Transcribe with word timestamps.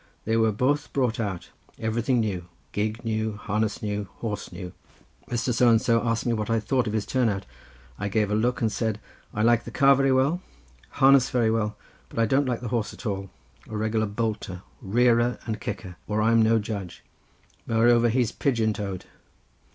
They 0.25 0.35
were 0.35 0.51
both 0.51 0.91
brought 0.93 1.19
out—everything 1.19 2.21
new: 2.21 2.47
gig 2.71 3.05
new, 3.05 3.33
harness 3.33 3.83
new, 3.83 3.97
and 3.97 4.07
horse 4.07 4.51
new. 4.51 4.73
Mr. 5.29 5.53
So 5.53 5.69
and 5.69 5.79
so 5.79 6.01
asked 6.03 6.25
me 6.25 6.33
what 6.33 6.49
I 6.49 6.59
thought 6.59 6.87
of 6.87 6.93
his 6.93 7.05
turn 7.05 7.29
out. 7.29 7.45
I 7.99 8.07
gave 8.09 8.31
a 8.31 8.33
look 8.35 8.61
and 8.61 8.71
said, 8.71 8.99
'I 9.31 9.43
like 9.43 9.63
the 9.63 9.69
car 9.69 9.95
very 9.95 10.11
well, 10.11 10.41
harness 10.89 11.29
very 11.29 11.51
well, 11.51 11.77
but 12.09 12.17
I 12.17 12.25
don't 12.25 12.47
like 12.47 12.61
the 12.61 12.69
horse 12.69 12.95
at 12.95 13.05
all: 13.05 13.29
a 13.69 13.77
regular 13.77 14.07
bolter, 14.07 14.63
rearer, 14.81 15.37
and 15.45 15.61
kicker, 15.61 15.97
or 16.07 16.23
I'm 16.23 16.41
no 16.41 16.57
judge; 16.57 17.03
moreover, 17.67 18.09
he's 18.09 18.31
pigeon 18.31 18.73
toed. 18.73 19.05